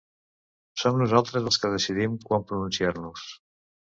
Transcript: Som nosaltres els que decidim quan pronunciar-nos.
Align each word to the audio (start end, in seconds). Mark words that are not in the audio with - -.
Som 0.83 0.95
nosaltres 1.01 1.49
els 1.51 1.59
que 1.65 1.71
decidim 1.75 2.17
quan 2.29 2.47
pronunciar-nos. 2.53 3.29